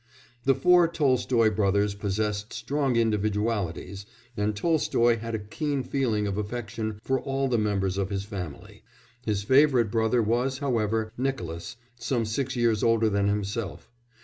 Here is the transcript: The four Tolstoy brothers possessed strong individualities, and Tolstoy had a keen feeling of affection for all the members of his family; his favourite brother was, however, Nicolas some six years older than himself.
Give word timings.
The 0.45 0.55
four 0.55 0.87
Tolstoy 0.87 1.51
brothers 1.51 1.93
possessed 1.93 2.53
strong 2.53 2.95
individualities, 2.95 4.07
and 4.35 4.55
Tolstoy 4.55 5.19
had 5.19 5.35
a 5.35 5.45
keen 5.45 5.83
feeling 5.83 6.25
of 6.25 6.39
affection 6.39 6.99
for 7.03 7.19
all 7.19 7.47
the 7.47 7.59
members 7.59 7.99
of 7.99 8.09
his 8.09 8.25
family; 8.25 8.81
his 9.23 9.43
favourite 9.43 9.91
brother 9.91 10.23
was, 10.23 10.57
however, 10.57 11.11
Nicolas 11.19 11.77
some 11.99 12.25
six 12.25 12.55
years 12.55 12.81
older 12.81 13.09
than 13.11 13.27
himself. 13.27 13.91